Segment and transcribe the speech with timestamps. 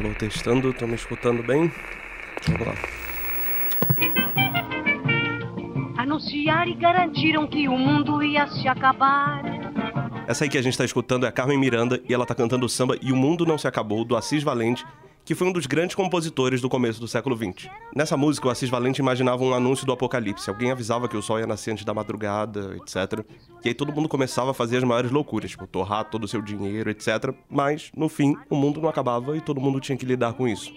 [0.00, 1.70] Alô, testando, estão me escutando bem?
[2.46, 2.74] Vamos lá.
[5.98, 9.42] Anunciaram e garantiram que o mundo ia se acabar.
[10.26, 12.64] Essa aí que a gente tá escutando é a Carmen Miranda e ela tá cantando
[12.64, 14.86] o samba E o Mundo Não Se Acabou, do Assis Valente,
[15.30, 17.70] que foi um dos grandes compositores do começo do século XX.
[17.94, 20.50] Nessa música, o Assis Valente imaginava um anúncio do apocalipse.
[20.50, 23.24] Alguém avisava que o sol ia nascer antes da madrugada, etc.
[23.64, 26.42] E aí todo mundo começava a fazer as maiores loucuras, tipo, torrar todo o seu
[26.42, 27.32] dinheiro, etc.
[27.48, 30.68] Mas, no fim, o mundo não acabava e todo mundo tinha que lidar com isso.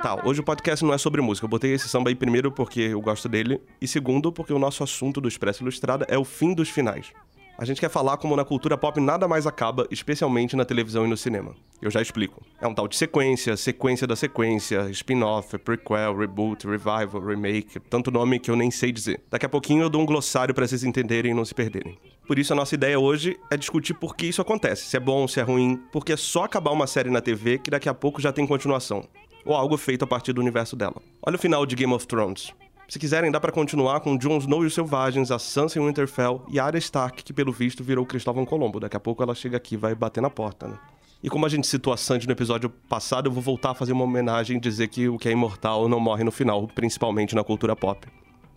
[0.00, 1.46] Tá, hoje o podcast não é sobre música.
[1.46, 4.84] Eu botei esse samba aí primeiro porque eu gosto dele, e segundo porque o nosso
[4.84, 7.12] assunto do Expresso Ilustrada é o fim dos finais.
[7.60, 11.08] A gente quer falar como na cultura pop nada mais acaba, especialmente na televisão e
[11.08, 11.56] no cinema.
[11.82, 12.40] Eu já explico.
[12.60, 18.38] É um tal de sequência, sequência da sequência, spin-off, prequel, reboot, revival, remake, tanto nome
[18.38, 19.20] que eu nem sei dizer.
[19.28, 21.98] Daqui a pouquinho eu dou um glossário para vocês entenderem e não se perderem.
[22.28, 25.26] Por isso a nossa ideia hoje é discutir por que isso acontece, se é bom,
[25.26, 28.20] se é ruim, porque é só acabar uma série na TV que daqui a pouco
[28.20, 29.02] já tem continuação
[29.44, 31.02] ou algo feito a partir do universo dela.
[31.26, 32.54] Olha o final de Game of Thrones.
[32.88, 36.42] Se quiserem, dá para continuar com Jon Snow e os Selvagens, a Sansa e Winterfell
[36.48, 38.80] e a Arya Stark, que pelo visto virou Cristóvão Colombo.
[38.80, 40.78] Daqui a pouco ela chega aqui e vai bater na porta, né?
[41.22, 43.92] E como a gente citou a Sandy no episódio passado, eu vou voltar a fazer
[43.92, 47.44] uma homenagem e dizer que o que é imortal não morre no final, principalmente na
[47.44, 48.08] cultura pop.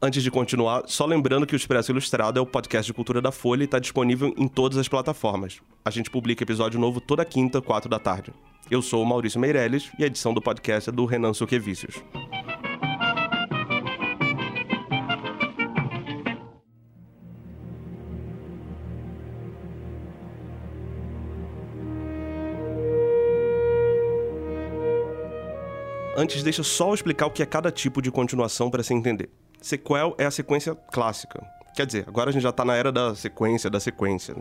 [0.01, 3.33] Antes de continuar, só lembrando que o Expresso Ilustrado é o podcast de cultura da
[3.33, 5.59] Folha e está disponível em todas as plataformas.
[5.83, 8.31] A gente publica episódio novo toda quinta, 4 da tarde.
[8.69, 12.01] Eu sou o Maurício Meirelles e a edição do podcast é do Renan Suquevicius.
[26.21, 29.27] Antes, deixa só eu explicar o que é cada tipo de continuação para se entender.
[29.59, 31.43] Sequel é a sequência clássica.
[31.75, 34.35] Quer dizer, agora a gente já tá na era da sequência da sequência.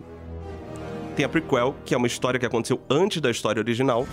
[1.16, 4.06] Tem a prequel, que é uma história que aconteceu antes da história original.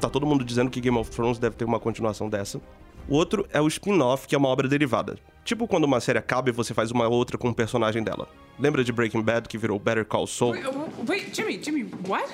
[0.00, 2.58] Tá todo mundo dizendo que Game of Thrones deve ter uma continuação dessa.
[3.06, 5.18] O outro é o spin-off, que é uma obra derivada.
[5.44, 8.26] Tipo quando uma série acaba e você faz uma outra com um personagem dela.
[8.58, 10.52] Lembra de Breaking Bad, que virou Better Call Saul?
[10.52, 10.64] Wait,
[11.06, 12.32] wait, Jimmy, Jimmy, what?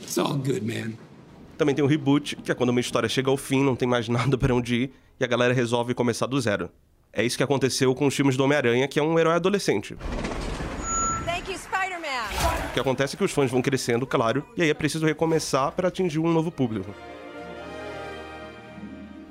[0.00, 0.96] It's all good, man.
[1.58, 4.08] Também tem o reboot, que é quando uma história chega ao fim, não tem mais
[4.08, 6.70] nada para onde ir, e a galera resolve começar do zero.
[7.12, 9.96] É isso que aconteceu com os filmes do Homem-Aranha, que é um herói adolescente.
[12.68, 15.72] O que acontece é que os fãs vão crescendo, claro, e aí é preciso recomeçar
[15.72, 16.94] para atingir um novo público.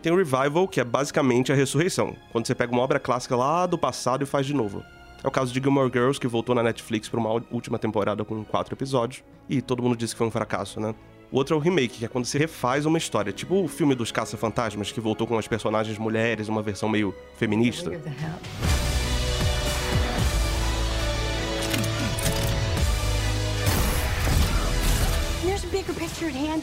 [0.01, 3.65] Tem o Revival, que é basicamente a ressurreição, quando você pega uma obra clássica lá
[3.65, 4.83] do passado e faz de novo.
[5.23, 8.43] É o caso de Gilmore Girls, que voltou na Netflix para uma última temporada com
[8.43, 10.93] quatro episódios, e todo mundo disse que foi um fracasso, né?
[11.29, 13.93] O outro é o remake, que é quando se refaz uma história, tipo o filme
[13.93, 17.91] dos Caça-Fantasmas, que voltou com as personagens mulheres, uma versão meio feminista.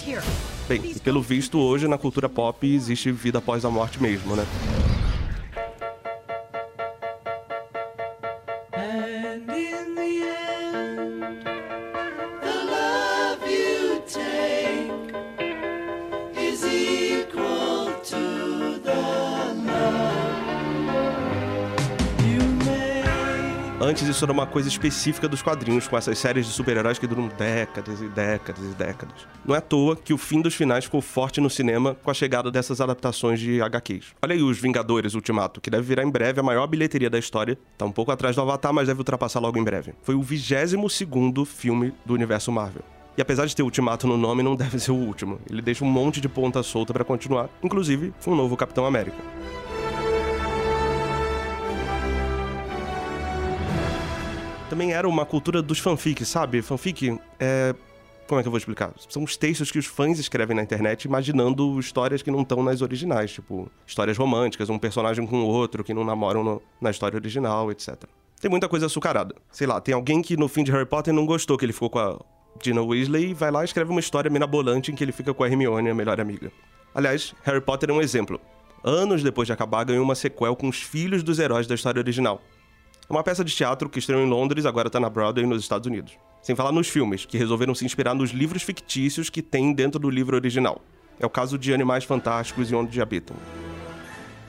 [0.07, 0.23] Here.
[0.69, 4.45] Bem, e pelo visto, hoje na cultura pop existe vida após a morte mesmo, né?
[23.95, 27.29] Antes isso era uma coisa específica dos quadrinhos, com essas séries de super-heróis que duram
[27.29, 29.15] décadas e décadas e décadas.
[29.45, 32.15] Não é à toa que o fim dos finais ficou forte no cinema com a
[32.15, 34.07] chegada dessas adaptações de HQs.
[34.21, 37.57] Olha aí os Vingadores Ultimato, que deve virar em breve a maior bilheteria da história.
[37.79, 39.95] Tá um pouco atrás do Avatar, mas deve ultrapassar logo em breve.
[40.03, 42.83] Foi o 22º filme do universo Marvel.
[43.17, 45.39] E apesar de ter Ultimato no nome, não deve ser o último.
[45.49, 49.19] Ele deixa um monte de ponta solta pra continuar, inclusive um novo Capitão América.
[54.75, 56.61] Também era uma cultura dos fanfics, sabe?
[56.61, 57.73] Fanfic é.
[58.27, 58.91] Como é que eu vou explicar?
[59.09, 62.81] São os textos que os fãs escrevem na internet imaginando histórias que não estão nas
[62.83, 67.17] originais, tipo histórias românticas, um personagem com o outro que não namoram no- na história
[67.17, 67.95] original, etc.
[68.41, 69.35] Tem muita coisa açucarada.
[69.53, 71.91] Sei lá, tem alguém que no fim de Harry Potter não gostou que ele ficou
[71.91, 72.19] com a
[72.63, 75.45] Gina Weasley e vai lá e escreve uma história mirabolante em que ele fica com
[75.45, 76.51] a Hermione, a melhor amiga.
[76.95, 78.41] Aliás, Harry Potter é um exemplo.
[78.83, 82.41] Anos depois de acabar, ganhou uma sequel com os filhos dos heróis da história original.
[83.09, 86.15] Uma peça de teatro que estreou em Londres, agora tá na Broadway nos Estados Unidos.
[86.41, 90.09] Sem falar nos filmes, que resolveram se inspirar nos livros fictícios que tem dentro do
[90.09, 90.81] livro original.
[91.21, 93.37] É o caso de Animais Fantásticos e Onde Habitam.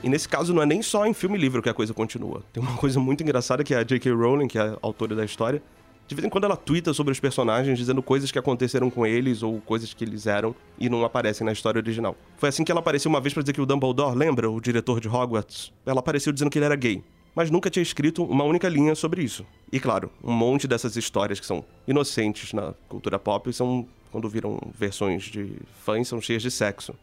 [0.02, 2.42] E nesse caso não é nem só em filme e livro que a coisa continua.
[2.50, 4.10] Tem uma coisa muito engraçada que é a J.K.
[4.12, 5.62] Rowling, que é a autora da história,
[6.08, 9.42] de vez em quando ela twitta sobre os personagens dizendo coisas que aconteceram com eles
[9.42, 12.16] ou coisas que eles eram e não aparecem na história original.
[12.38, 15.00] Foi assim que ela apareceu uma vez pra dizer que o Dumbledore, lembra, o diretor
[15.00, 15.72] de Hogwarts?
[15.84, 17.02] Ela apareceu dizendo que ele era gay.
[17.36, 19.44] Mas nunca tinha escrito uma única linha sobre isso.
[19.70, 24.58] E claro, um monte dessas histórias que são inocentes na cultura pop são, quando viram
[24.74, 25.52] versões de
[25.84, 26.94] fãs, são cheias de sexo.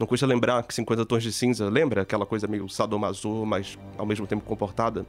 [0.00, 4.04] Não custa lembrar que 50 Tons de Cinza, lembra aquela coisa meio sadomaso, mas ao
[4.04, 5.06] mesmo tempo comportada?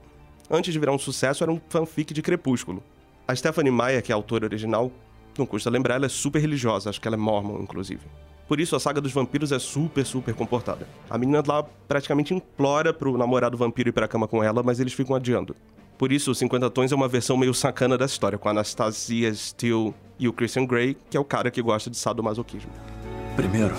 [0.51, 2.83] Antes de virar um sucesso, era um fanfic de Crepúsculo.
[3.27, 4.91] A Stephanie Meyer, que é a autora original,
[5.35, 8.05] não custa lembrar, ela é super religiosa, acho que ela é mormon, inclusive.
[8.53, 10.87] Por isso, a saga dos vampiros é super, super comportada.
[11.09, 14.93] A menina lá praticamente implora pro namorado vampiro ir pra cama com ela, mas eles
[14.93, 15.55] ficam adiando.
[15.97, 19.33] Por isso, o 50 Tons é uma versão meio sacana dessa história, com a Anastasia
[19.33, 22.69] Steele e o Christian Grey, que é o cara que gosta de sadomasoquismo.
[23.35, 23.73] Primeiro,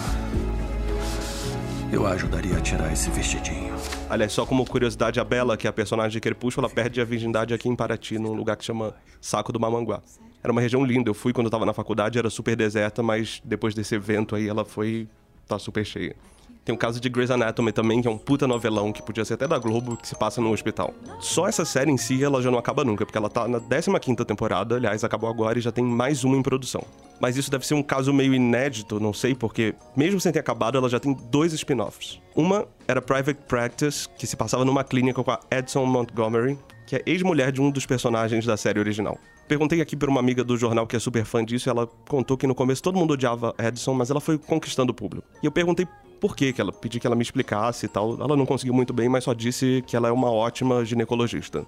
[1.92, 3.76] eu ajudaria a tirar esse vestidinho.
[4.10, 7.04] Aliás, só como curiosidade, a Bela, que é a personagem de Crepúsculo, ela perde a
[7.04, 10.02] virgindade aqui em Paraty, num lugar que chama Saco do Mamanguá.
[10.44, 13.40] Era uma região linda, eu fui quando eu tava na faculdade, era super deserta, mas
[13.42, 15.08] depois desse evento aí ela foi...
[15.48, 16.14] tá super cheia.
[16.62, 19.34] Tem o caso de Grey's Anatomy também, que é um puta novelão, que podia ser
[19.34, 20.92] até da Globo, que se passa no hospital.
[21.18, 24.24] Só essa série em si, ela já não acaba nunca, porque ela tá na 15ª
[24.24, 26.82] temporada, aliás, acabou agora e já tem mais uma em produção.
[27.18, 30.76] Mas isso deve ser um caso meio inédito, não sei, porque mesmo sem ter acabado,
[30.76, 32.20] ela já tem dois spin-offs.
[32.34, 37.02] Uma era Private Practice, que se passava numa clínica com a Edson Montgomery, que é
[37.06, 39.18] ex-mulher de um dos personagens da série original.
[39.46, 42.36] Perguntei aqui pra uma amiga do jornal que é super fã disso, e ela contou
[42.36, 45.26] que no começo todo mundo odiava Edson, mas ela foi conquistando o público.
[45.42, 45.86] E eu perguntei
[46.20, 48.14] por quê, que ela pedi que ela me explicasse e tal.
[48.18, 51.66] Ela não conseguiu muito bem, mas só disse que ela é uma ótima ginecologista.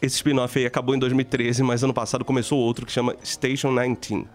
[0.00, 4.26] Esse spin-off aí acabou em 2013, mas ano passado começou outro que chama Station 19.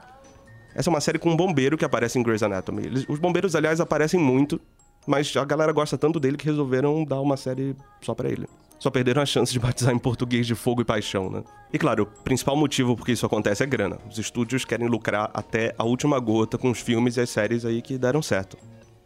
[0.75, 2.85] Essa é uma série com um bombeiro que aparece em Grey's Anatomy.
[2.85, 4.59] Eles- os bombeiros, aliás, aparecem muito,
[5.07, 8.47] mas a galera gosta tanto dele que resolveram dar uma série só pra ele.
[8.79, 11.43] Só perderam a chance de batizar em português de fogo e paixão, né?
[11.73, 13.97] E claro, o principal motivo por que isso acontece é grana.
[14.09, 17.81] Os estúdios querem lucrar até a última gota com os filmes e as séries aí
[17.81, 18.57] que deram certo.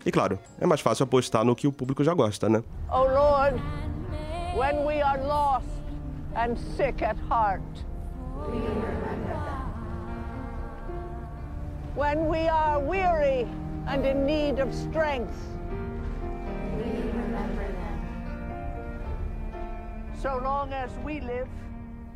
[0.05, 2.63] E claro, é mais fácil apostar no que o público já gosta, né?
[2.91, 3.59] O Lord,
[4.55, 5.65] when we are lost
[6.35, 7.63] and sick at heart,
[11.95, 13.47] when we are weary
[13.87, 15.33] and in need of strength,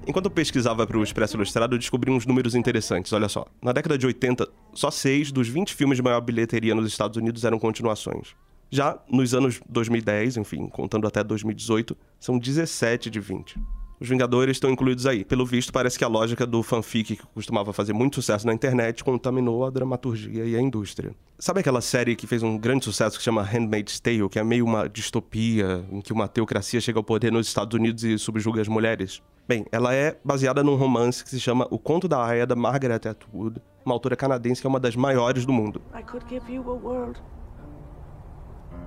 [0.08, 3.12] Enquanto eu pesquisava para o Expresso Ilustrado, eu descobri uns números interessantes.
[3.12, 6.88] Olha só, na década de 80, só 6 dos 20 filmes de maior bilheteria nos
[6.88, 8.34] Estados Unidos eram continuações.
[8.70, 13.60] Já nos anos 2010, enfim, contando até 2018, são 17 de 20.
[14.00, 15.26] Os Vingadores estão incluídos aí.
[15.26, 19.04] Pelo visto, parece que a lógica do fanfic, que costumava fazer muito sucesso na internet,
[19.04, 21.16] contaminou a dramaturgia e a indústria.
[21.40, 24.66] Sabe aquela série que fez um grande sucesso que chama Handmaid's Tale, que é meio
[24.66, 28.68] uma distopia, em que uma teocracia chega ao poder nos Estados Unidos e subjuga as
[28.68, 29.24] mulheres?
[29.48, 33.08] Bem, ela é baseada num romance que se chama O Conto da Aya, da Margaret
[33.08, 35.82] Atwood, uma autora canadense que é uma das maiores do mundo.
[35.98, 37.20] I could give you a world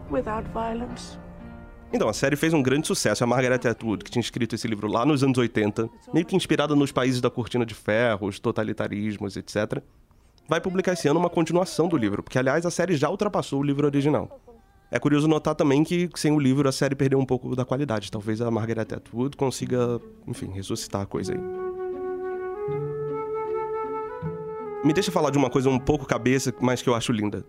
[0.09, 1.19] without violence.
[1.93, 3.25] Então, a série fez um grande sucesso.
[3.25, 6.77] A Margaret Atwood, que tinha escrito esse livro lá nos anos 80, meio que inspirada
[6.77, 9.83] nos países da cortina de ferro, os totalitarismos, etc.,
[10.49, 13.63] vai publicar esse ano uma continuação do livro, porque, aliás, a série já ultrapassou o
[13.63, 14.41] livro original.
[14.91, 18.11] É curioso notar também que, sem o livro, a série perdeu um pouco da qualidade.
[18.11, 21.41] Talvez a Margaret Atwood consiga, enfim, ressuscitar a coisa aí.
[24.85, 27.45] Me deixa falar de uma coisa um pouco cabeça, mas que eu acho linda.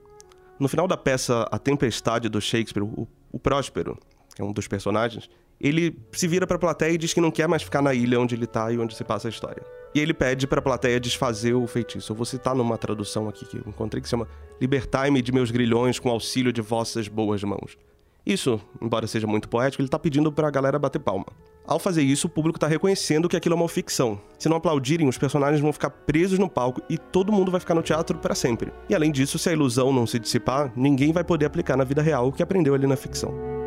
[0.60, 3.98] No final da peça A Tempestade do Shakespeare, o, o Próspero,
[4.42, 5.30] que é um dos personagens,
[5.60, 8.34] ele se vira pra plateia e diz que não quer mais ficar na ilha onde
[8.34, 9.64] ele tá e onde se passa a história.
[9.94, 12.12] E ele pede pra plateia desfazer o feitiço.
[12.12, 14.28] Eu vou citar numa tradução aqui que eu encontrei que se chama
[14.60, 17.78] Libertai-me de meus grilhões com auxílio de vossas boas mãos.
[18.26, 21.26] Isso, embora seja muito poético, ele tá pedindo pra galera bater palma.
[21.68, 24.20] Ao fazer isso, o público tá reconhecendo que aquilo é uma ficção.
[24.40, 27.76] Se não aplaudirem, os personagens vão ficar presos no palco e todo mundo vai ficar
[27.76, 28.72] no teatro para sempre.
[28.90, 32.02] E além disso, se a ilusão não se dissipar, ninguém vai poder aplicar na vida
[32.02, 33.61] real o que aprendeu ali na ficção.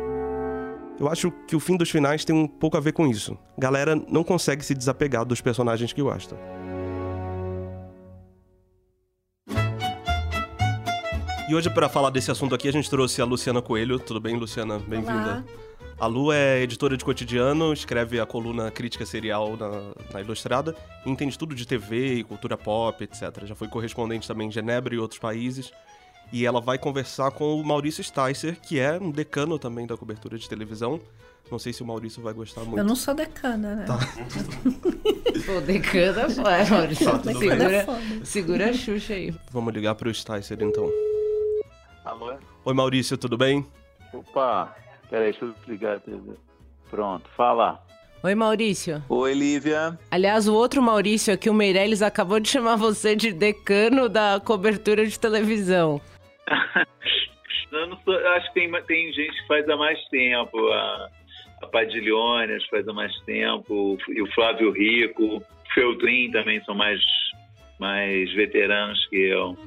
[0.97, 3.37] Eu acho que o fim dos finais tem um pouco a ver com isso.
[3.57, 6.37] Galera não consegue se desapegar dos personagens que gosta.
[11.49, 13.99] E hoje, para falar desse assunto aqui, a gente trouxe a Luciana Coelho.
[13.99, 14.79] Tudo bem, Luciana?
[14.79, 15.45] Bem-vinda.
[15.99, 20.75] A Lu é editora de cotidiano, escreve a coluna Crítica Serial na, na Ilustrada,
[21.05, 23.45] e entende tudo de TV e cultura pop, etc.
[23.45, 25.71] Já foi correspondente também em Genebra e outros países.
[26.31, 30.37] E ela vai conversar com o Maurício Sticer, que é um decano também da cobertura
[30.37, 30.99] de televisão.
[31.51, 32.77] Não sei se o Maurício vai gostar muito.
[32.77, 33.85] Eu não sou decana, né?
[35.45, 37.05] Pô, decana, vai, Maurício.
[37.05, 37.17] Tá.
[37.17, 39.33] Decana é segura, segura a Xuxa aí.
[39.51, 40.89] Vamos ligar pro Sticer então.
[42.03, 42.33] Alô?
[42.65, 43.65] Oi, Maurício, tudo bem?
[44.11, 44.75] Opa,
[45.09, 46.33] peraí, deixa eu a TV.
[46.89, 47.83] Pronto, fala.
[48.23, 49.03] Oi, Maurício.
[49.07, 49.99] Oi, Lívia.
[50.09, 55.05] Aliás, o outro Maurício aqui, o Meirelles, acabou de chamar você de decano da cobertura
[55.05, 56.01] de televisão.
[57.71, 60.71] Eu não sou, eu acho que tem, tem gente que faz há mais tempo.
[60.71, 61.09] A,
[61.61, 61.67] a
[62.67, 67.01] faz há mais tempo, e o Flávio Rico, o Feltrin também são mais,
[67.79, 69.57] mais veteranos que eu.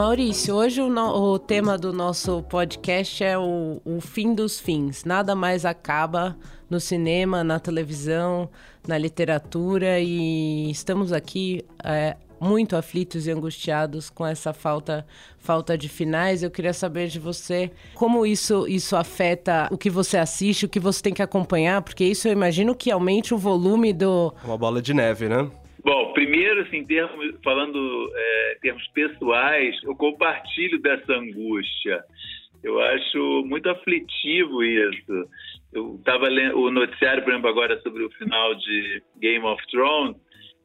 [0.00, 5.04] Maurício, hoje o, no, o, tema do nosso podcast é o, o, fim dos fins.
[5.04, 6.38] Nada mais acaba
[6.70, 8.48] no cinema, na televisão,
[8.88, 15.06] na literatura e estamos aqui é, muito aflitos e angustiados com essa falta,
[15.38, 16.42] falta de finais.
[16.42, 20.80] Eu queria saber de você como isso, isso afeta o que você assiste, o que
[20.80, 24.32] você tem que acompanhar, porque isso eu imagino que aumente o volume do.
[24.42, 25.46] Uma bola de neve, né?
[25.84, 32.04] Bom, primeiro, assim, termos, falando é, termos pessoais, eu compartilho dessa angústia.
[32.62, 35.28] Eu acho muito aflitivo isso.
[35.72, 40.16] Eu estava lendo o noticiário, por exemplo, agora sobre o final de Game of Thrones,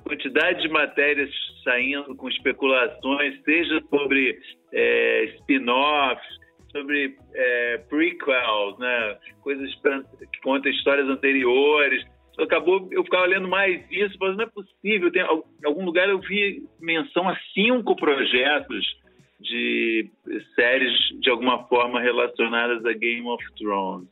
[0.04, 1.30] quantidade de matérias
[1.64, 4.38] saindo com especulações, seja sobre
[4.74, 6.28] é, spin-offs,
[6.72, 9.18] sobre é, prequels, né?
[9.42, 9.74] coisas
[10.32, 12.06] que contam histórias anteriores
[12.40, 15.12] acabou, eu ficava lendo mais isso, mas não é possível.
[15.12, 18.86] Tem, em algum lugar eu vi menção a cinco projetos
[19.40, 20.10] de
[20.56, 24.10] séries de alguma forma relacionadas a Game of Thrones.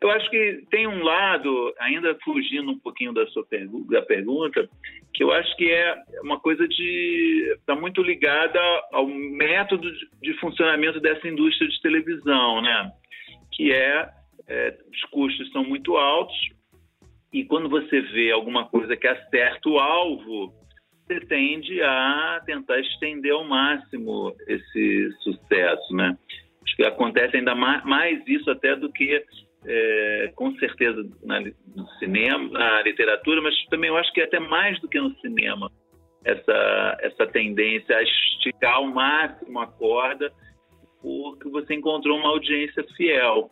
[0.00, 4.68] Eu acho que tem um lado, ainda fugindo um pouquinho da sua pergu da pergunta,
[5.12, 8.60] que eu acho que é uma coisa de está muito ligada
[8.92, 9.90] ao método
[10.22, 12.92] de, funcionamento dessa indústria de televisão, né?
[13.52, 14.08] Que é,
[14.46, 16.36] é os custos são muito altos,
[17.32, 20.52] e quando você vê alguma coisa que acerta o alvo,
[21.06, 26.16] você tende a tentar estender ao máximo esse sucesso, né?
[26.62, 29.24] Acho que acontece ainda mais isso até do que,
[29.66, 34.78] é, com certeza, na, no cinema, na literatura, mas também eu acho que até mais
[34.80, 35.70] do que no cinema,
[36.24, 40.32] essa, essa tendência a esticar ao máximo a corda
[41.00, 43.50] porque você encontrou uma audiência fiel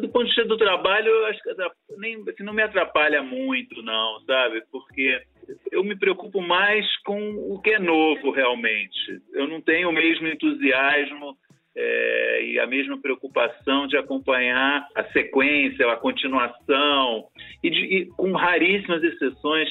[0.00, 1.54] do ponto de vista do trabalho, eu acho que
[1.98, 4.62] nem, assim, não me atrapalha muito, não, sabe?
[4.72, 5.22] Porque
[5.70, 9.20] eu me preocupo mais com o que é novo realmente.
[9.32, 11.36] Eu não tenho o mesmo entusiasmo
[11.76, 17.28] é, e a mesma preocupação de acompanhar a sequência, a continuação,
[17.62, 19.68] e, de, e com raríssimas exceções,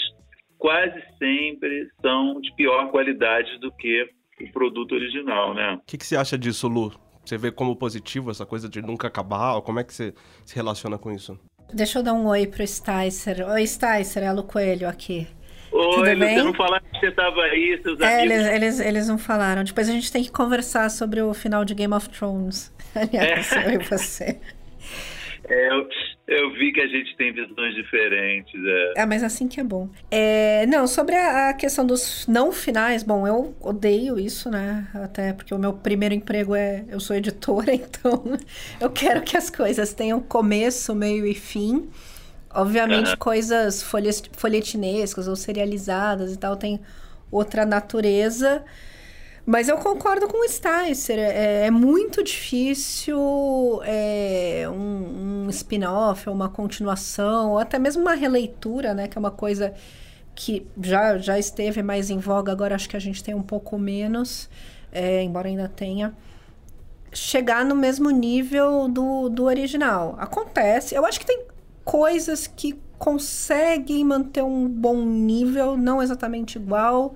[0.57, 4.09] quase sempre são de pior qualidade do que
[4.41, 5.73] o produto original, né?
[5.73, 7.06] O que, que você acha disso, Lu?
[7.27, 9.55] Você vê como positivo essa coisa de nunca acabar?
[9.55, 10.13] Ou como é que você
[10.46, 11.38] se relaciona com isso?
[11.74, 13.46] Deixa eu dar um oi pro Sticer.
[13.50, 15.27] Oi, Sticer, é Lu Coelho aqui.
[15.69, 16.36] Oi, Tudo bem?
[16.38, 18.38] você não falaram que você estava aí, seus é, amigos.
[18.38, 19.65] Eles, eles, eles não falaram.
[19.65, 22.74] Depois a gente tem que conversar sobre o final de Game of Thrones.
[22.96, 23.75] Aliás, é.
[23.75, 24.39] eu e você.
[25.50, 25.88] É, eu,
[26.27, 28.54] eu, vi que a gente tem visões diferentes.
[28.54, 29.89] É, é mas assim que é bom.
[30.12, 34.88] É, não, sobre a, a, questão dos não finais, bom, eu odeio isso, né?
[34.94, 36.84] Até porque o meu primeiro emprego é.
[36.89, 38.24] Eu sou editora, então
[38.80, 41.89] eu quero que as coisas tenham começo, meio e fim.
[42.54, 43.18] Obviamente, uhum.
[43.18, 43.84] coisas
[44.34, 46.80] folhetinescas ou serializadas e tal tem
[47.32, 48.63] outra natureza.
[49.50, 51.18] Mas eu concordo com o Sticer.
[51.18, 53.18] É, é muito difícil
[53.86, 59.08] é, um, um spin-off, uma continuação, ou até mesmo uma releitura, né?
[59.08, 59.74] Que é uma coisa
[60.36, 63.80] que já, já esteve mais em voga, agora acho que a gente tem um pouco
[63.80, 64.50] menos,
[64.92, 66.13] é, embora ainda tenha.
[67.13, 70.18] Chegar no mesmo nível do, do original.
[70.20, 70.94] Acontece.
[70.94, 71.46] Eu acho que tem
[71.86, 77.16] coisas que conseguem manter um bom nível, não exatamente igual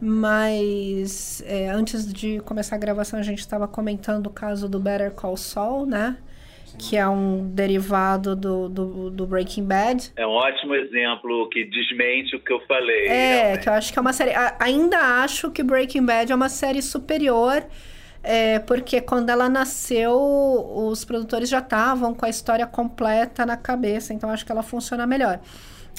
[0.00, 5.12] mas é, antes de começar a gravação, a gente estava comentando o caso do Better
[5.12, 6.16] Call Saul, né?
[6.78, 10.12] Que é um derivado do, do, do, Breaking Bad.
[10.16, 13.08] É um ótimo exemplo que desmente o que eu falei.
[13.08, 13.62] É, realmente.
[13.62, 14.32] que eu acho que é uma série.
[14.58, 17.66] Ainda acho que Breaking Bad é uma série superior.
[18.22, 24.12] É, porque quando ela nasceu, os produtores já estavam com a história completa na cabeça,
[24.12, 25.40] então acho que ela funciona melhor.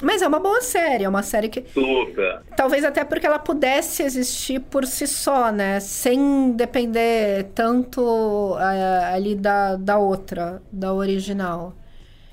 [0.02, 1.62] Mas é uma boa série, é uma série que.
[1.62, 2.42] Super.
[2.58, 5.80] Talvez até porque ela pudesse existir por si só, né?
[5.80, 11.76] Sem depender tanto uh, ali da, da outra, da original.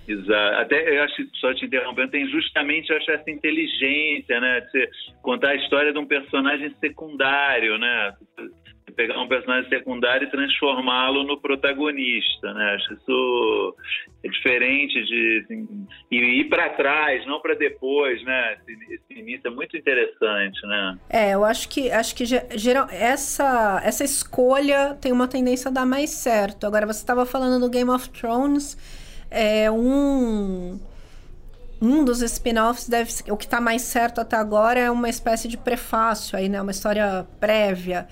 [0.09, 0.57] Exato.
[0.57, 4.61] Até eu acho, só te interrompendo, tem justamente eu acho, essa inteligência, né?
[4.61, 8.15] De você contar a história de um personagem secundário, né?
[8.99, 12.75] Pegar um personagem secundário e transformá-lo no protagonista, né?
[12.75, 13.77] Acho isso
[14.25, 18.57] é diferente de assim, ir para trás, não para depois, né?
[18.67, 20.99] Esse, esse, início é muito interessante, né?
[21.09, 25.87] É, eu acho que acho que geral essa essa escolha tem uma tendência a dar
[25.87, 26.67] mais certo.
[26.67, 28.77] Agora você estava falando do Game of Thrones,
[29.31, 30.81] é um
[31.81, 35.57] um dos spin-offs deve o que está mais certo até agora é uma espécie de
[35.57, 36.61] prefácio aí, né?
[36.61, 38.09] Uma história prévia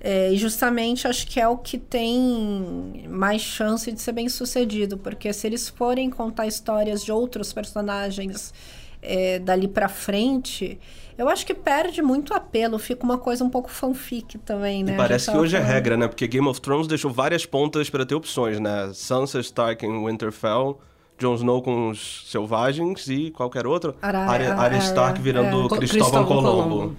[0.00, 4.96] É, e justamente acho que é o que tem mais chance de ser bem sucedido,
[4.96, 8.54] porque se eles forem contar histórias de outros personagens
[9.02, 10.78] é, dali pra frente,
[11.16, 14.94] eu acho que perde muito apelo, fica uma coisa um pouco fanfic também, né?
[14.94, 16.06] E parece que hoje é regra, né?
[16.06, 18.90] Porque Game of Thrones deixou várias pontas para ter opções, né?
[18.94, 20.78] Sansa Stark em Winterfell,
[21.18, 23.96] Jon Snow com os selvagens e qualquer outro.
[24.00, 26.96] Arya, Stark virando Co- Cristóvão Colombo.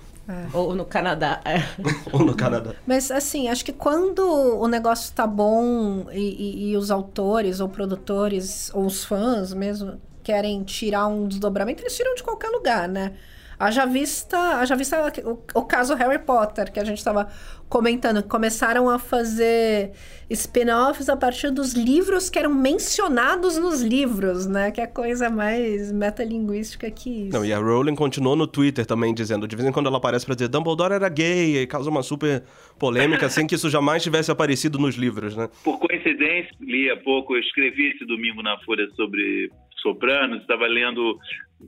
[0.53, 1.41] Ou no Canadá.
[1.45, 1.57] é.
[2.13, 2.74] Ou no Canadá.
[2.86, 7.67] Mas assim, acho que quando o negócio tá bom e, e- e os autores ou
[7.69, 13.13] produtores ou os fãs mesmo querem tirar um desdobramento, eles tiram de qualquer lugar, né?
[13.57, 17.27] Haja vista, haja vista o, o caso Harry Potter, que a gente estava
[17.70, 19.92] comentando, que começaram a fazer
[20.30, 24.72] spin-offs a partir dos livros que eram mencionados nos livros, né?
[24.72, 27.38] Que é a coisa mais metalinguística que isso.
[27.38, 30.26] Não, e a Rowling continuou no Twitter também dizendo, de vez em quando ela aparece
[30.26, 32.44] pra dizer Dumbledore era gay e causa uma super
[32.80, 35.48] polêmica, sem que isso jamais tivesse aparecido nos livros, né?
[35.64, 41.18] Por coincidência, li há pouco, eu escrevi esse domingo na Folha sobre Sopranos, estava lendo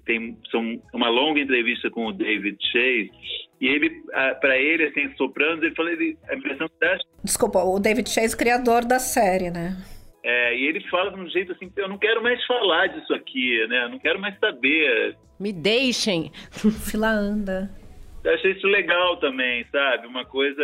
[0.05, 3.11] tem são uma longa entrevista com o David Chase
[3.61, 4.03] e ele
[4.41, 8.35] para ele assim Sopranos ele falou ele a impressão que dá Desculpa, o David Chase,
[8.35, 9.77] criador da série, né?
[10.23, 13.65] é, e ele fala de um jeito assim eu não quero mais falar disso aqui
[13.67, 16.31] né eu não quero mais saber Me deixem.
[16.85, 17.71] Fila anda.
[18.23, 20.05] eu achei isso legal também, sabe?
[20.05, 20.61] Uma coisa.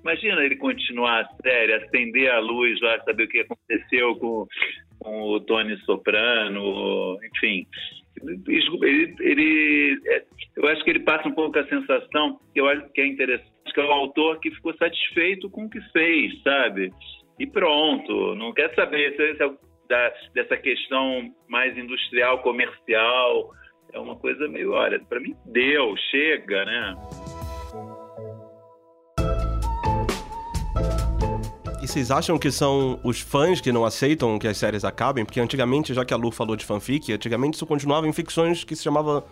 [0.00, 4.48] Imagina ele continuar a série, acender a luz lá, saber o que aconteceu com,
[4.98, 7.68] com o Tony Soprano, enfim.
[8.82, 10.24] Ele, ele- é,
[10.56, 13.50] eu acho que ele passa um pouco a sensação que eu acho que é interessante,
[13.72, 16.90] que é o autor que ficou satisfeito com o que fez, sabe?
[17.38, 19.48] E pronto, não quer saber se, é
[19.88, 23.50] da- dessa questão mais industrial, comercial.
[23.92, 26.94] É uma coisa meio, olha, para mim deu, chega, né?
[31.90, 35.24] Vocês acham que são os fãs que não aceitam que as séries acabem?
[35.24, 38.76] Porque antigamente, já que a Lu falou de fanfic, antigamente isso continuava em ficções que
[38.76, 39.24] se chamava,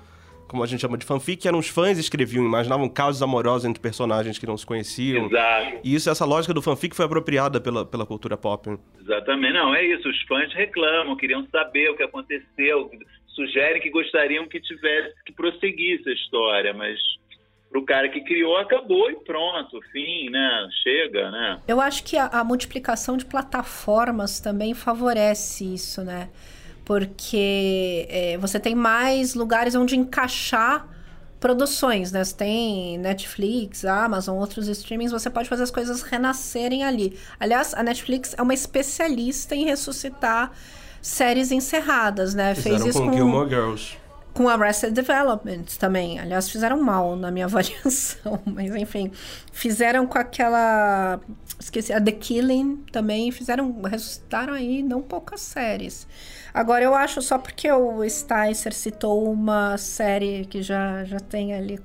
[0.49, 4.41] como a gente chama de fanfic, eram os fãs escreviam, imaginavam casos amorosos entre personagens
[4.41, 5.27] que não se conheciam.
[5.27, 5.79] Exato.
[5.85, 8.77] E isso, essa lógica do fanfic foi apropriada pela, pela cultura pop.
[9.01, 9.55] Exatamente.
[9.55, 10.09] Não, é isso.
[10.09, 12.91] Os fãs reclamam, queriam saber o que aconteceu,
[13.37, 16.99] sugerem que gostariam que tivesse, que prosseguisse a história, mas
[17.71, 20.69] pro cara que criou, acabou e pronto, fim, né?
[20.83, 21.61] Chega, né?
[21.69, 26.31] Eu acho que a, a multiplicação de plataformas também favorece isso, né?
[26.85, 30.89] Porque é, você tem mais lugares onde encaixar
[31.39, 32.25] produções, né?
[32.25, 37.17] Você tem Netflix, Amazon, outros streamings, você pode fazer as coisas renascerem ali.
[37.39, 40.51] Aliás, a Netflix é uma especialista em ressuscitar
[41.01, 42.55] séries encerradas, né?
[42.55, 44.08] Fizeram Fez isso com com Gilmore Girls.
[44.39, 46.21] Com Arrested Development também.
[46.21, 49.11] Aliás, fizeram mal na minha avaliação, mas enfim.
[49.51, 51.21] Fizeram com aquela.
[51.59, 53.33] Esqueci, a The Killing também.
[53.33, 53.83] Fizeram.
[53.83, 56.07] Ressuscitaram aí não poucas séries.
[56.55, 61.81] Agora, eu acho só porque o Sticer citou uma série que já, já tem ali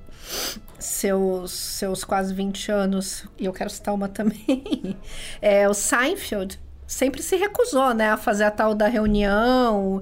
[0.78, 4.96] seus, seus quase 20 anos, e eu quero citar uma também.
[5.42, 10.00] É, o Seinfeld sempre se recusou, né, a fazer a tal da reunião.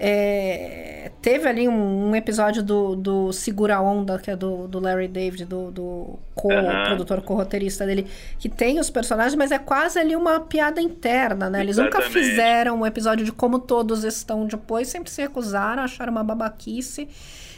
[0.00, 4.78] É, teve ali um, um episódio do, do Segura a Onda, que é do, do
[4.78, 6.84] Larry David, do, do co- Aham.
[6.86, 8.06] produtor co-roteirista dele,
[8.38, 11.60] que tem os personagens, mas é quase ali uma piada interna, né?
[11.60, 12.12] Eles nunca Exatamente.
[12.30, 17.08] fizeram um episódio de como todos estão depois, sempre se recusaram, acharam uma babaquice.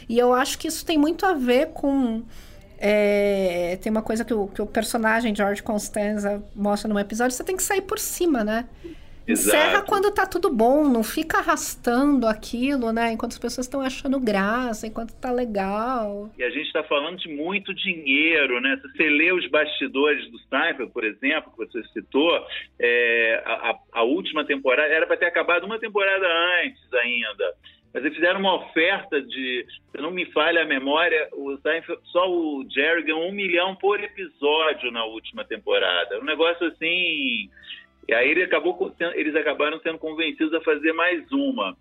[0.09, 2.23] E eu acho que isso tem muito a ver com.
[2.79, 7.43] é, tem uma coisa que o, que o personagem George Constanza mostra num episódio, você
[7.43, 8.65] tem que sair por cima, né?
[9.27, 9.85] Encerra Exato.
[9.87, 13.11] quando tá tudo bom, não fica arrastando aquilo, né?
[13.11, 16.29] Enquanto as pessoas estão achando graça, enquanto tá legal.
[16.37, 18.77] E a gente está falando de muito dinheiro, né?
[18.81, 22.45] Se você lê os bastidores do Sniper, por exemplo, que você citou,
[22.79, 26.25] é, a, a- a última temporada era para ter acabado uma temporada
[26.65, 27.53] antes ainda.
[27.93, 32.25] Mas eles fizeram uma oferta de, se não me falha a memória, o Seinfeld, só
[32.29, 36.17] o Jerry ganhou um milhão por episódio na última temporada.
[36.19, 37.49] Um negócio assim.
[38.07, 41.75] E aí ele acabou, eles acabaram sendo convencidos a fazer mais uma.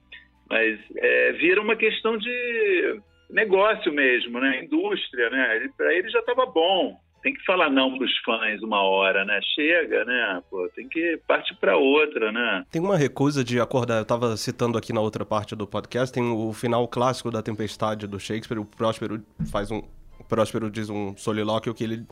[0.48, 4.64] Mas é, vira uma questão de negócio mesmo, né?
[4.64, 5.68] Indústria, né?
[5.76, 6.98] Para ele já estava bom.
[7.22, 9.40] Tem que falar não para os fãs uma hora, né?
[9.54, 10.42] Chega, né?
[10.50, 12.64] Pô, tem que partir para outra, né?
[12.70, 13.98] Tem uma recusa de acordar.
[13.98, 18.06] Eu tava citando aqui na outra parte do podcast, tem o final clássico da Tempestade
[18.06, 18.58] do Shakespeare.
[18.58, 19.82] O Próspero faz um.
[20.18, 22.06] O Próspero diz um solilóquio que ele.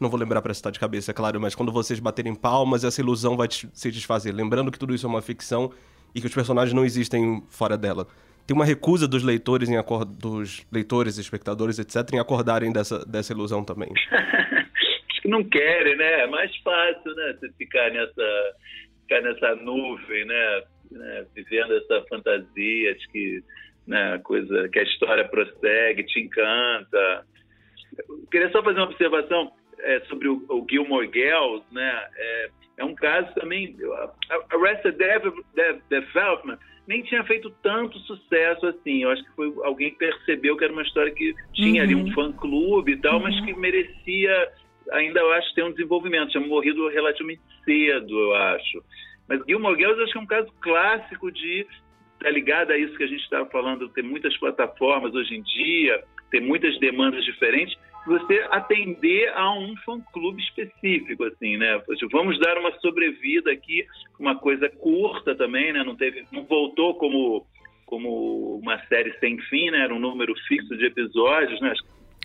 [0.00, 3.00] Não vou lembrar pra citar de cabeça, é claro, mas quando vocês baterem palmas, essa
[3.02, 4.32] ilusão vai se desfazer.
[4.32, 5.70] Lembrando que tudo isso é uma ficção
[6.14, 8.06] e que os personagens não existem fora dela.
[8.46, 13.32] Tem uma recusa dos leitores em acor- dos leitores, espectadores, etc., em acordarem dessa, dessa
[13.34, 13.90] ilusão também.
[15.10, 16.22] Acho que não querem, né?
[16.22, 17.36] É mais fácil, né?
[17.38, 18.54] Você ficar nessa,
[19.02, 20.62] ficar nessa nuvem, né?
[20.92, 21.26] né?
[21.36, 23.44] Vivendo essa fantasia de que,
[23.86, 24.18] né?
[24.24, 27.26] Coisa que a história prossegue, te encanta.
[28.08, 32.06] Eu queria só fazer uma observação é, sobre o, o Gilmore Girls, né?
[32.16, 33.76] É, é um caso também.
[34.30, 34.96] A Arrested
[35.88, 39.02] Development nem tinha feito tanto sucesso assim.
[39.02, 41.88] Eu acho que foi alguém que percebeu que era uma história que tinha uhum.
[41.88, 42.12] ali um uhum.
[42.12, 43.22] fã-clube e tal, uhum.
[43.22, 44.48] mas que merecia,
[44.92, 46.30] ainda eu acho, ter um desenvolvimento.
[46.30, 48.82] Tinha morrido relativamente cedo, eu acho.
[49.28, 51.66] Mas Gilmore Girls acho que é um caso clássico de
[52.18, 56.02] tá ligado a isso que a gente estava falando, ter muitas plataformas hoje em dia,
[56.30, 61.80] ter muitas demandas diferentes você atender a um fã-clube específico, assim, né?
[62.10, 63.86] Vamos dar uma sobrevida aqui,
[64.18, 65.82] uma coisa curta também, né?
[65.84, 67.46] Não teve, não voltou como
[67.86, 69.80] como uma série sem fim, né?
[69.80, 71.74] Era um número fixo de episódios, né?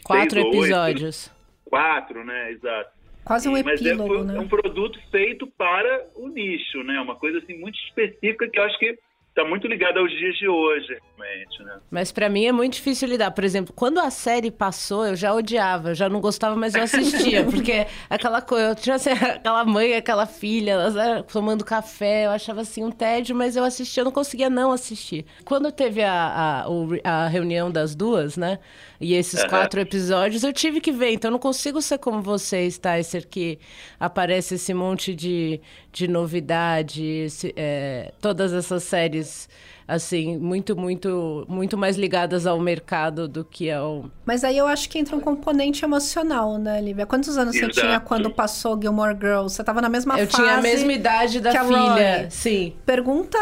[0.04, 1.34] Quatro episódios.
[1.66, 2.52] Quatro, né?
[2.52, 2.92] Exato.
[3.26, 4.38] Quase um epílogo, Mas é, né?
[4.38, 7.02] é um produto feito para o nicho, né?
[7.02, 8.96] Uma coisa assim muito específica que eu acho que
[9.36, 11.78] está muito ligado aos dias de hoje, realmente, né?
[11.92, 13.32] Mas para mim é muito difícil lidar.
[13.32, 16.84] Por exemplo, quando a série passou, eu já odiava, eu já não gostava, mas eu
[16.84, 22.32] assistia, porque aquela coisa, eu tinha assim, aquela mãe, aquela filha, elas tomando café, eu
[22.32, 25.26] achava assim um tédio, mas eu assistia, eu não conseguia não assistir.
[25.44, 26.66] Quando teve a,
[27.04, 28.60] a, a reunião das duas, né?
[29.02, 29.50] E esses uhum.
[29.50, 33.60] quatro episódios eu tive que ver, então eu não consigo ser como vocês, Tyser, que
[34.00, 35.60] aparece esse monte de,
[35.92, 39.48] de novidade, esse, é, todas essas séries is
[39.88, 44.10] assim, muito, muito, muito mais ligadas ao mercado do que ao.
[44.26, 47.06] Mas aí eu acho que entra um componente emocional, né, Lívia?
[47.06, 47.74] Quantos anos Exato.
[47.74, 49.56] você tinha quando passou Gilmore Girls?
[49.56, 50.42] Você tava na mesma eu fase.
[50.42, 52.28] Eu tinha a mesma idade da filha, Roy.
[52.30, 52.74] sim.
[52.86, 53.38] Pergunta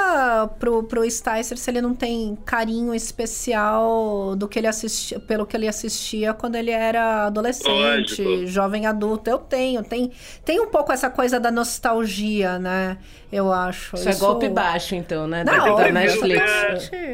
[0.59, 5.55] pro, pro Sticer se ele não tem carinho especial do que ele assistia, pelo que
[5.55, 8.47] ele assistia quando ele era adolescente, Lógico.
[8.47, 9.29] jovem adulto.
[9.29, 10.11] Eu tenho, tem,
[10.43, 12.97] tem um pouco essa coisa da nostalgia, né?
[13.31, 13.95] Eu acho.
[13.95, 14.23] Isso, Isso...
[14.23, 15.43] é golpe baixo, então, né?
[15.43, 16.32] Não, da, da Netflix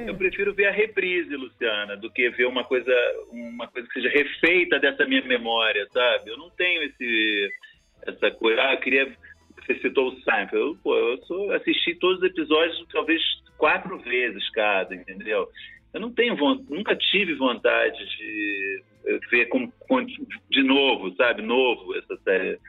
[0.08, 2.94] eu prefiro ver a reprise, Luciana, do que ver uma coisa,
[3.32, 6.32] uma coisa que seja refeita dessa minha memória, sabe?
[6.32, 7.50] Eu não tenho esse,
[8.06, 8.62] essa coisa.
[8.62, 9.16] Ah, eu queria.
[9.66, 10.56] Você citou o Seinfeld.
[10.56, 13.22] Eu, pô, eu só assisti todos os episódios talvez
[13.58, 15.48] quatro vezes cada, entendeu?
[15.94, 16.36] Eu não tenho
[16.70, 18.84] nunca tive vontade de
[19.32, 21.42] ver com, com, de novo, sabe?
[21.42, 22.60] Novo essa série.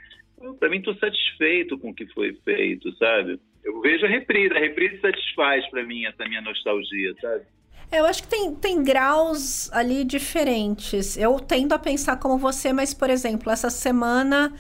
[0.59, 3.39] Para mim, estou satisfeito com o que foi feito, sabe?
[3.65, 4.55] Eu vejo a reprise.
[4.55, 7.45] A reprise satisfaz para mim essa minha nostalgia, sabe?
[7.93, 11.17] É, eu acho que tem, tem graus ali diferentes.
[11.17, 14.53] Eu tendo a pensar como você, mas, por exemplo, essa semana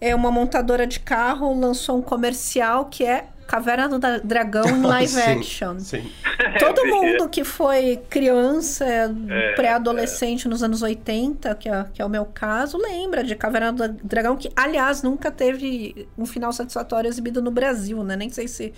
[0.00, 5.10] é uma montadora de carro lançou um comercial que é Caverna do Dragão em live
[5.10, 5.78] sim, action.
[5.80, 6.12] Sim.
[6.58, 10.50] Todo mundo que foi criança, é, pré-adolescente é.
[10.50, 14.36] nos anos 80, que é, que é o meu caso, lembra de Caverna do Dragão,
[14.36, 18.16] que, aliás, nunca teve um final satisfatório exibido no Brasil, né?
[18.16, 18.74] Nem sei se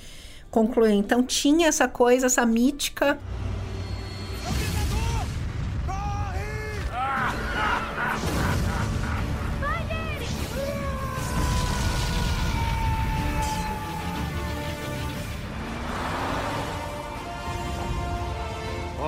[0.52, 0.92] concluiu.
[0.92, 3.18] Então tinha essa coisa, essa mítica.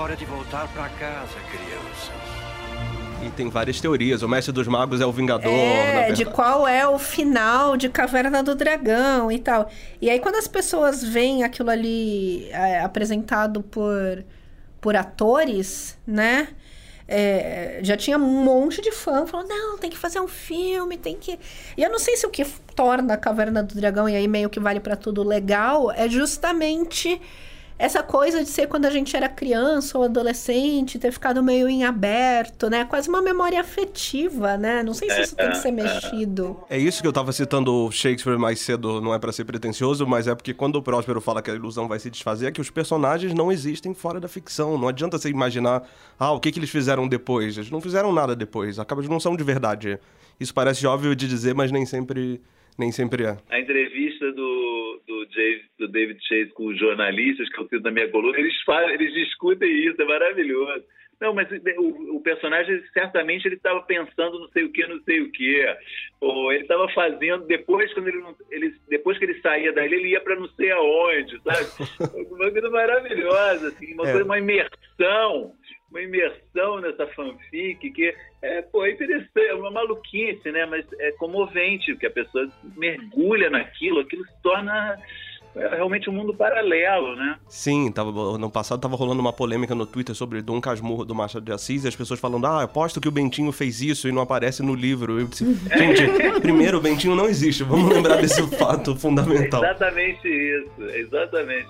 [0.03, 2.11] Hora de voltar para casa, crianças.
[3.25, 4.21] E tem várias teorias.
[4.23, 5.49] O Mestre dos Magos é o Vingador.
[5.49, 9.71] É, de qual é o final de Caverna do Dragão e tal.
[10.01, 14.25] E aí, quando as pessoas veem aquilo ali é, apresentado por,
[14.81, 16.49] por atores, né?
[17.07, 21.15] É, já tinha um monte de fã falando, não, tem que fazer um filme, tem
[21.15, 21.39] que.
[21.77, 24.51] E eu não sei se o que torna a Caverna do Dragão, e aí meio
[24.51, 27.21] que vale para tudo legal, é justamente
[27.79, 31.85] essa coisa de ser quando a gente era criança ou adolescente, ter ficado meio em
[31.85, 32.85] aberto, né?
[32.85, 34.83] Quase uma memória afetiva, né?
[34.83, 35.75] Não sei se isso tem que ser é, é.
[35.75, 36.65] mexido.
[36.71, 40.27] É isso que eu tava citando Shakespeare mais cedo, não é para ser pretencioso, mas
[40.29, 42.71] é porque quando o Próspero fala que a ilusão vai se desfazer, é que os
[42.71, 44.79] personagens não existem fora da ficção.
[44.79, 45.83] Não adianta você imaginar,
[46.19, 47.57] ah, o que, que eles fizeram depois.
[47.57, 48.79] Eles não fizeram nada depois.
[48.79, 49.99] Acaba de não são de verdade.
[50.39, 52.41] Isso parece óbvio de dizer, mas nem sempre,
[52.79, 53.37] nem sempre é.
[53.51, 57.91] A entrevista do do, Jay, do David Chase com os jornalistas, que eu fiz na
[57.91, 60.85] minha coluna, eles, falam, eles discutem isso, é maravilhoso.
[61.21, 65.21] Não, mas o, o personagem, certamente, ele estava pensando não sei o que, não sei
[65.21, 65.65] o que.
[66.21, 70.21] Ou ele estava fazendo, depois, quando ele, ele, depois que ele saía dali, ele ia
[70.21, 72.27] para não sei aonde, sabe?
[72.29, 74.11] uma coisa maravilhosa, assim, uma, é.
[74.11, 75.55] coisa, uma imersão
[75.93, 80.67] uma imersão nessa fanfic que é, pô, é interessante, é uma maluquice, né?
[80.67, 84.99] Mas é comovente, porque a pessoa mergulha naquilo, aquilo se torna
[85.55, 87.37] é realmente um mundo paralelo, né?
[87.47, 91.45] Sim, tava, no passado tava rolando uma polêmica no Twitter sobre Dom Casmurro do Machado
[91.45, 94.23] de Assis e as pessoas falando, ah, aposto que o Bentinho fez isso e não
[94.23, 95.21] aparece no livro.
[95.21, 95.45] Eu disse,
[95.77, 99.63] gente, primeiro, o Bentinho não existe, vamos lembrar desse fato fundamental.
[99.73, 101.69] Exatamente isso, exatamente.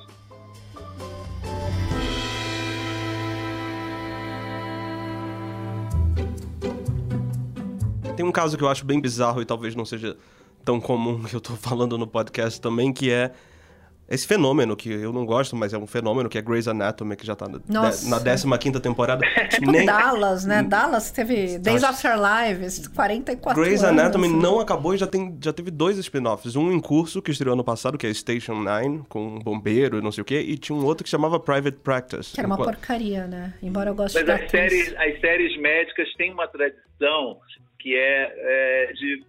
[8.16, 10.16] Tem um caso que eu acho bem bizarro e talvez não seja
[10.64, 13.32] tão comum que eu tô falando no podcast também, que é
[14.08, 17.24] esse fenômeno que eu não gosto, mas é um fenômeno que é Grey's Anatomy, que
[17.24, 18.10] já tá Nossa.
[18.10, 19.24] na 15 temporada.
[19.48, 20.62] Tipo Nem- Dallas, né?
[20.62, 23.98] Dallas teve Days After Lives, 44 Grey's anos.
[24.02, 26.54] Anatomy não acabou e já, tem, já teve dois spin-offs.
[26.56, 30.02] Um em curso, que estreou ano passado, que é Station 9, com um bombeiro e
[30.02, 32.34] não sei o quê, e tinha um outro que chamava Private Practice.
[32.34, 33.54] Que era uma Enquanto- porcaria, né?
[33.62, 37.38] Embora eu goste Mas da as séries, as séries médicas têm uma tradição
[37.82, 38.32] que é,
[38.88, 39.22] é de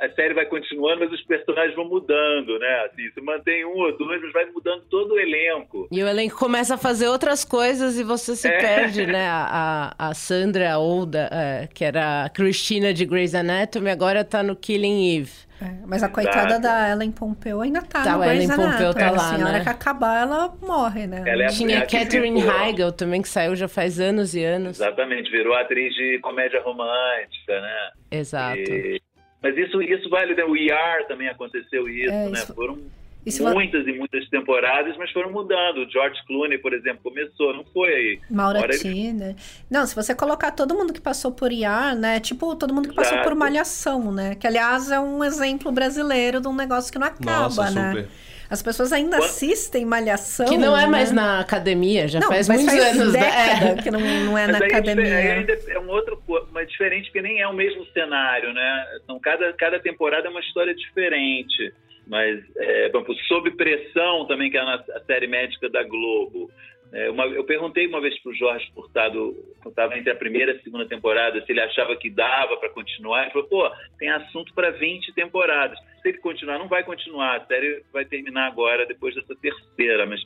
[0.00, 2.86] a, a série vai continuando, mas os personagens vão mudando, né?
[2.86, 5.86] Assim, se mantém um ou dois, mas vai mudando todo o elenco.
[5.92, 8.58] E o elenco começa a fazer outras coisas e você se É.
[8.58, 9.26] perde, né?
[9.30, 14.56] A, a, Sandra Olda, é, que era a Christina de Grey's Anatomy, agora tá no
[14.56, 15.49] Killing Eve.
[15.62, 16.62] É, mas a coitada Exato.
[16.62, 18.94] da Ellen Pompeu ainda tá, Tá, no a Ellen Grey's Pompeu Anatomy.
[18.94, 19.62] tá lá, assim, A hora né?
[19.64, 21.22] que acabar, ela morre, né?
[21.26, 22.60] Ela é a- Tinha é a Catherine ficou.
[22.60, 24.80] Heigl também, que saiu já faz anos e anos.
[24.80, 27.90] Exatamente, virou atriz de comédia romântica, né?
[28.10, 28.58] Exato.
[28.58, 29.00] E-
[29.42, 30.44] mas isso, isso vale, né?
[30.44, 32.32] O ER também aconteceu isso, É, né?
[32.32, 32.78] isso- Foram
[33.26, 35.78] isso va- muitas e muitas temporadas, mas foram mudando.
[35.86, 38.20] O George Clooney, por exemplo, começou, não foi aí.
[38.30, 39.36] Maura Agora ele- Tina.
[39.70, 42.18] Não, se você colocar todo mundo que passou por IAR, né?
[42.20, 43.28] Tipo, todo mundo que passou Exato.
[43.28, 44.34] por Malhação, né?
[44.34, 47.90] Que, aliás, é um exemplo brasileiro de um negócio que não acaba, Nossa, né?
[47.90, 48.08] super.
[48.48, 50.46] As pessoas ainda Quando- assistem Malhação.
[50.46, 50.86] Que não é né?
[50.88, 53.12] mais na academia, já Não, faz mas muitos faz anos.
[53.12, 53.20] né?
[53.20, 53.82] década É.
[53.82, 55.16] que não, não é na Mas aí é academia.
[55.34, 58.86] ainda é um outro, mas diferente porque nem é o mesmo cenário, né?
[59.04, 61.72] Então cada, cada temporada é uma história diferente.
[62.10, 62.90] Mas, é,
[63.28, 66.50] Sob Pressão também, que é a, série médica da Globo.
[66.92, 69.32] É, uma- eu perguntei uma vez para o Jorge Furtado,
[69.64, 73.22] estava entre a primeira e a segunda temporada, se ele achava que dava para continuar.
[73.22, 75.78] Ele falou, pô, tem assunto para 20 temporadas.
[76.02, 77.36] Se ele continuar, não vai continuar.
[77.36, 80.20] A série vai terminar agora, depois dessa terceira, mas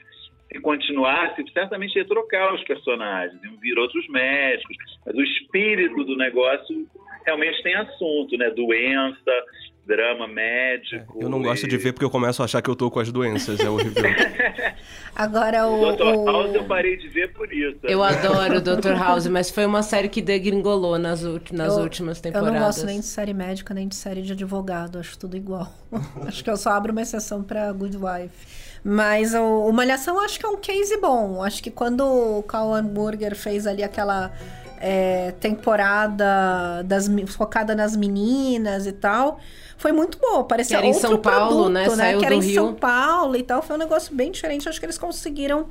[0.51, 4.77] se continuasse, certamente ia trocar os personagens, iam vir outros médicos.
[5.05, 6.87] Mas o espírito do negócio
[7.27, 8.49] realmente tem assunto, né?
[8.51, 9.44] Doença,
[9.87, 11.18] drama médico.
[11.20, 13.01] Eu não gosto e- de ver porque eu começo a achar que eu tô com
[13.01, 14.03] as doenças, é horrível.
[15.14, 15.94] Agora o.
[15.97, 16.03] Dr.
[16.03, 17.79] o- House eu parei de ver por isso.
[17.85, 18.92] Eu adoro o Dr.
[18.99, 22.53] House, mas foi uma série que degringolou nas, nas eu- últimas Eu temporadas.
[22.55, 24.99] não gosto nem de série médica, nem de série de advogado.
[24.99, 25.70] Acho tudo igual.
[26.27, 28.64] acho que eu só abro uma exceção pra Good Wife.
[28.87, 31.42] Mas o, o Malhação acho que é um case bom.
[31.42, 34.31] Acho que quando o Carl Hamburger fez ali aquela
[34.78, 39.38] é, temporada das, focada nas meninas e tal,
[39.76, 40.44] foi muito boa.
[40.44, 41.90] Parecia Que era em outro São Paulo, produto, né?
[41.90, 42.54] Saiu que era em Rio.
[42.54, 43.62] São Paulo e tal.
[43.62, 44.68] Foi um negócio bem diferente.
[44.68, 45.66] Acho que eles conseguiram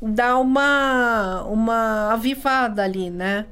[0.00, 3.46] dar uma, uma avivada ali, né?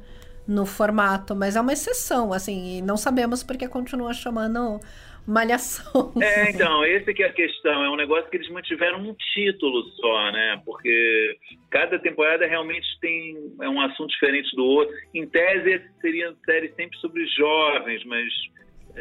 [0.47, 4.81] No formato, mas é uma exceção, assim, e não sabemos porque continua chamando
[5.27, 6.11] Malhação.
[6.21, 7.83] É, então, esse que é a questão.
[7.83, 10.61] É um negócio que eles mantiveram um título só, né?
[10.65, 11.37] Porque
[11.69, 14.93] cada temporada realmente tem é um assunto diferente do outro.
[15.13, 18.27] Em tese, seriam séries sempre sobre jovens, mas...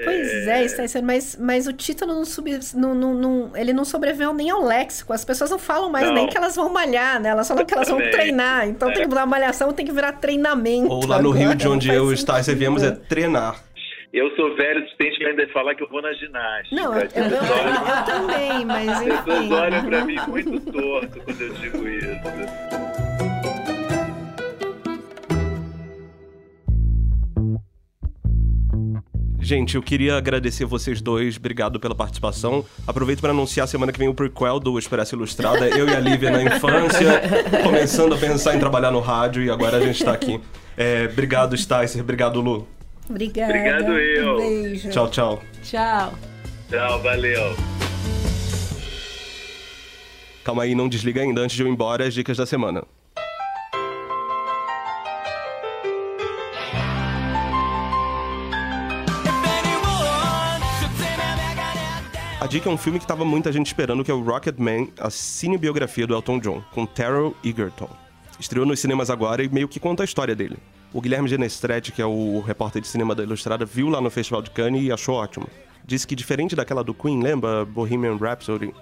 [0.04, 3.72] Pois é, isso tá sendo, mas, mas o título não, sub, não, não, não- ele
[3.72, 5.12] não sobreviveu nem ao léxico.
[5.12, 6.14] As pessoas não falam mais Não.
[6.14, 7.30] nem que elas vão malhar, né?
[7.30, 8.68] Elas falam que elas vão treinar.
[8.68, 8.92] Então É.
[8.92, 10.92] tem que mudar malhação, tem que virar treinamento.
[10.92, 13.60] Ou lá no Rio, agora, de não onde eu e o viemos, é treinar.
[14.12, 16.74] Eu sou velho o suficiente para ainda falar que eu vou na ginástica.
[16.82, 19.54] Não, eu, eu, olham- eu também, mas As pessoas enfim.
[19.54, 22.20] olham pra mim muito torto quando eu digo isso.
[29.42, 32.64] Gente, eu queria agradecer vocês dois, obrigado pela participação.
[32.86, 35.66] Aproveito para anunciar semana que vem o prequel do Expresso Ilustrada.
[35.68, 37.22] Eu e a Lívia na infância,
[37.64, 40.38] começando a pensar em trabalhar no rádio e agora a gente tá aqui.
[40.76, 42.68] É, obrigado, Sticer, obrigado, Lu.
[43.10, 43.52] Obrigada.
[43.52, 44.34] Obrigado, eu.
[44.34, 44.90] Um beijo.
[44.90, 45.42] Tchau, tchau.
[45.64, 46.14] Tchau.
[46.68, 47.56] Tchau, valeu.
[50.44, 52.84] Calma aí, não desliga ainda antes de eu ir embora as dicas da semana.
[62.40, 65.10] A dica é um filme que tava muita gente esperando, que é o Rocketman, a
[65.10, 67.90] cinebiografia do Elton John, com Terrell Egerton.
[68.38, 70.56] Estreou nos cinemas agora e meio que conta a história dele.
[70.92, 74.42] O Guilherme Genestretti, que é o repórter de cinema da Ilustrada, viu lá no Festival
[74.42, 75.46] de Cannes e achou ótimo.
[75.86, 78.74] Disse que diferente daquela do Queen, lembra Bohemian Rhapsody?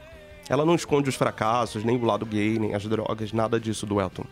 [0.49, 4.01] Ela não esconde os fracassos, nem o lado gay, nem as drogas, nada disso do
[4.01, 4.25] Elton.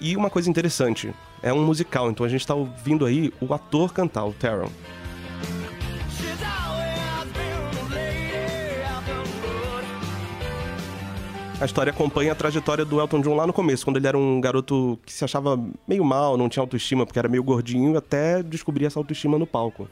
[0.00, 3.92] E uma coisa interessante, é um musical, então a gente tá ouvindo aí o ator
[3.92, 4.70] cantar, o Terrell.
[11.58, 14.40] A história acompanha a trajetória do Elton John lá no começo, quando ele era um
[14.42, 18.84] garoto que se achava meio mal, não tinha autoestima porque era meio gordinho, até descobrir
[18.84, 19.88] essa autoestima no palco.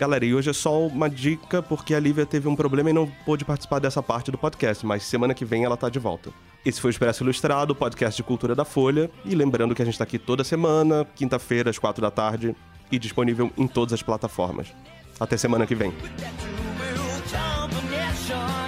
[0.00, 3.06] Galera, e hoje é só uma dica porque a Lívia teve um problema e não
[3.26, 6.30] pôde participar dessa parte do podcast, mas semana que vem ela tá de volta.
[6.64, 9.10] Esse foi o Expresso Ilustrado, podcast de cultura da Folha.
[9.24, 12.56] E lembrando que a gente tá aqui toda semana, quinta-feira, às quatro da tarde,
[12.90, 14.74] e disponível em todas as plataformas.
[15.20, 15.92] Até semana que vem.
[18.32, 18.61] Sean.